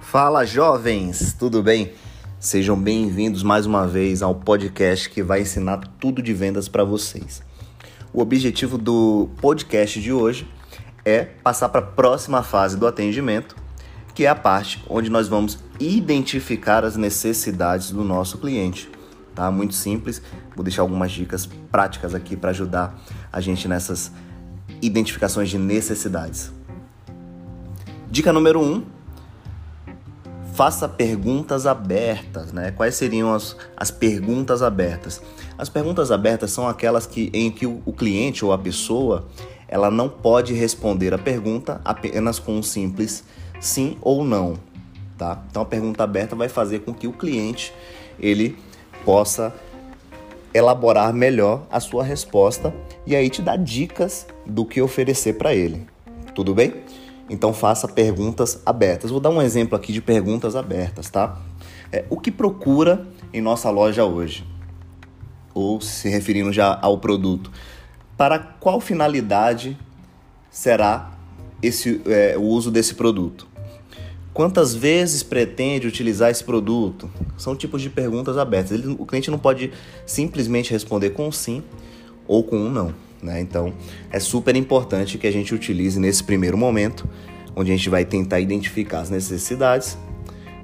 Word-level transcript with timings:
Fala 0.00 0.44
jovens, 0.44 1.34
tudo 1.38 1.62
bem? 1.62 1.92
Sejam 2.40 2.76
bem-vindos 2.76 3.44
mais 3.44 3.64
uma 3.64 3.86
vez 3.86 4.22
ao 4.22 4.34
podcast 4.34 5.08
que 5.08 5.22
vai 5.22 5.42
ensinar 5.42 5.78
tudo 6.00 6.20
de 6.20 6.34
vendas 6.34 6.68
para 6.68 6.82
vocês. 6.82 7.42
O 8.12 8.20
objetivo 8.20 8.76
do 8.76 9.28
podcast 9.40 10.00
de 10.00 10.12
hoje 10.12 10.48
é 11.04 11.22
passar 11.22 11.68
para 11.68 11.80
a 11.80 11.86
próxima 11.86 12.42
fase 12.42 12.76
do 12.76 12.88
atendimento, 12.88 13.54
que 14.12 14.24
é 14.24 14.28
a 14.28 14.34
parte 14.34 14.82
onde 14.88 15.08
nós 15.08 15.28
vamos 15.28 15.60
identificar 15.78 16.84
as 16.84 16.96
necessidades 16.96 17.92
do 17.92 18.02
nosso 18.02 18.38
cliente. 18.38 18.90
Tá? 19.32 19.48
Muito 19.48 19.74
simples. 19.74 20.20
Vou 20.56 20.64
deixar 20.64 20.82
algumas 20.82 21.12
dicas 21.12 21.46
práticas 21.70 22.14
aqui 22.16 22.36
para 22.36 22.50
ajudar 22.50 22.98
a 23.32 23.40
gente 23.40 23.68
nessas 23.68 24.10
identificações 24.82 25.50
de 25.50 25.58
necessidades. 25.58 26.52
Dica 28.10 28.32
número 28.32 28.60
1: 28.60 28.64
um, 28.64 28.99
faça 30.60 30.86
perguntas 30.86 31.66
abertas, 31.66 32.52
né? 32.52 32.70
Quais 32.70 32.94
seriam 32.94 33.32
as, 33.32 33.56
as 33.74 33.90
perguntas 33.90 34.60
abertas? 34.60 35.22
As 35.56 35.70
perguntas 35.70 36.10
abertas 36.10 36.50
são 36.50 36.68
aquelas 36.68 37.06
que, 37.06 37.30
em 37.32 37.50
que 37.50 37.66
o, 37.66 37.80
o 37.86 37.94
cliente 37.94 38.44
ou 38.44 38.52
a 38.52 38.58
pessoa 38.58 39.26
ela 39.66 39.90
não 39.90 40.06
pode 40.06 40.52
responder 40.52 41.14
a 41.14 41.18
pergunta 41.18 41.80
apenas 41.82 42.38
com 42.38 42.58
um 42.58 42.62
simples 42.62 43.24
sim 43.58 43.96
ou 44.02 44.22
não, 44.22 44.58
tá? 45.16 45.42
Então 45.50 45.62
a 45.62 45.64
pergunta 45.64 46.04
aberta 46.04 46.36
vai 46.36 46.50
fazer 46.50 46.80
com 46.80 46.92
que 46.92 47.06
o 47.06 47.12
cliente 47.14 47.72
ele 48.18 48.54
possa 49.02 49.54
elaborar 50.52 51.14
melhor 51.14 51.62
a 51.70 51.80
sua 51.80 52.04
resposta 52.04 52.70
e 53.06 53.16
aí 53.16 53.30
te 53.30 53.40
dar 53.40 53.56
dicas 53.56 54.26
do 54.44 54.66
que 54.66 54.82
oferecer 54.82 55.38
para 55.38 55.54
ele. 55.54 55.86
Tudo 56.34 56.54
bem? 56.54 56.74
Então 57.30 57.54
faça 57.54 57.86
perguntas 57.86 58.60
abertas. 58.66 59.12
Vou 59.12 59.20
dar 59.20 59.30
um 59.30 59.40
exemplo 59.40 59.76
aqui 59.76 59.92
de 59.92 60.02
perguntas 60.02 60.56
abertas, 60.56 61.08
tá? 61.08 61.40
É, 61.92 62.04
o 62.10 62.18
que 62.18 62.30
procura 62.32 63.06
em 63.32 63.40
nossa 63.40 63.70
loja 63.70 64.04
hoje? 64.04 64.44
Ou 65.54 65.80
se 65.80 66.08
referindo 66.08 66.52
já 66.52 66.76
ao 66.82 66.98
produto. 66.98 67.52
Para 68.16 68.36
qual 68.36 68.80
finalidade 68.80 69.78
será 70.50 71.12
esse, 71.62 72.02
é, 72.04 72.36
o 72.36 72.42
uso 72.42 72.68
desse 72.68 72.94
produto? 72.94 73.46
Quantas 74.34 74.74
vezes 74.74 75.22
pretende 75.22 75.86
utilizar 75.86 76.30
esse 76.30 76.42
produto? 76.42 77.08
São 77.38 77.54
tipos 77.54 77.80
de 77.80 77.90
perguntas 77.90 78.36
abertas. 78.38 78.72
Ele, 78.72 78.96
o 78.98 79.06
cliente 79.06 79.30
não 79.30 79.38
pode 79.38 79.72
simplesmente 80.04 80.72
responder 80.72 81.10
com 81.10 81.30
sim 81.30 81.62
ou 82.26 82.42
com 82.42 82.56
um 82.56 82.70
não. 82.70 82.92
Né? 83.22 83.40
Então, 83.40 83.72
é 84.10 84.18
super 84.18 84.56
importante 84.56 85.18
que 85.18 85.26
a 85.26 85.32
gente 85.32 85.54
utilize 85.54 85.98
nesse 85.98 86.24
primeiro 86.24 86.56
momento, 86.56 87.08
onde 87.54 87.70
a 87.70 87.76
gente 87.76 87.90
vai 87.90 88.04
tentar 88.04 88.40
identificar 88.40 89.00
as 89.00 89.10
necessidades 89.10 89.98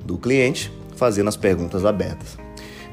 do 0.04 0.16
cliente, 0.16 0.72
fazendo 0.96 1.28
as 1.28 1.36
perguntas 1.36 1.84
abertas. 1.84 2.38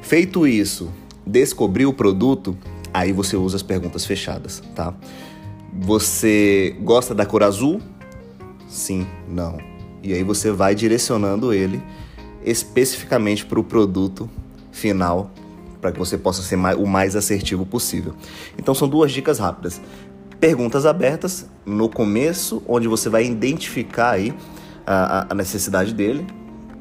Feito 0.02 0.46
isso, 0.46 0.92
descobrir 1.26 1.86
o 1.86 1.94
produto, 1.94 2.58
aí 2.94 3.12
você 3.12 3.38
usa 3.38 3.56
as 3.56 3.64
perguntas 3.64 4.06
fechadas, 4.06 4.62
tá? 4.76 4.94
Você 5.82 6.76
gosta 6.82 7.16
da 7.16 7.26
cor 7.26 7.44
azul? 7.44 7.82
Sim, 8.68 9.08
não. 9.28 9.58
E 10.04 10.14
aí 10.14 10.24
você 10.24 10.52
vai 10.52 10.76
direcionando 10.76 11.54
ele 11.54 11.82
especificamente 12.46 13.46
para 13.46 13.60
o 13.60 13.64
produto 13.64 14.30
final 14.72 15.32
para 15.84 15.92
que 15.92 16.00
você 16.00 16.18
possa 16.18 16.42
ser 16.42 16.56
mais, 16.56 16.78
o 16.78 16.88
mais 16.88 17.14
assertivo 17.14 17.66
possível. 17.66 18.14
Então 18.58 18.74
são 18.74 18.88
duas 18.88 19.12
dicas 19.12 19.38
rápidas. 19.38 19.82
Perguntas 20.40 20.86
abertas 20.86 21.46
no 21.66 21.90
começo, 21.90 22.64
onde 22.66 22.88
você 22.88 23.10
vai 23.10 23.26
identificar 23.26 24.12
aí 24.12 24.34
a, 24.88 25.28
a 25.30 25.36
necessidade 25.36 25.94
dele. 25.94 26.26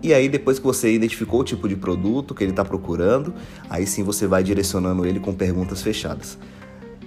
E 0.02 0.14
aí, 0.14 0.28
depois 0.28 0.58
que 0.58 0.64
você 0.64 0.92
identificou 0.92 1.40
o 1.40 1.44
tipo 1.44 1.68
de 1.68 1.76
produto 1.76 2.34
que 2.34 2.42
ele 2.42 2.50
está 2.50 2.64
procurando, 2.64 3.34
aí 3.68 3.86
sim 3.86 4.02
você 4.02 4.26
vai 4.26 4.42
direcionando 4.42 5.04
ele 5.04 5.20
com 5.20 5.32
perguntas 5.32 5.82
fechadas. 5.82 6.38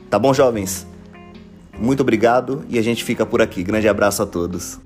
Tá 0.10 0.20
bom, 0.20 0.34
jovens? 0.34 0.86
Muito 1.78 2.02
obrigado 2.02 2.64
e 2.70 2.78
a 2.78 2.82
gente 2.82 3.04
fica 3.04 3.26
por 3.26 3.42
aqui. 3.42 3.64
Grande 3.64 3.88
abraço 3.88 4.22
a 4.22 4.26
todos. 4.26 4.80